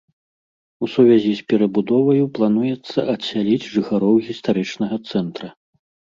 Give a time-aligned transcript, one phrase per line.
[0.85, 5.47] У сувязі з перабудоваю плануецца адсяліць жыхароў гістарычнага цэнтра.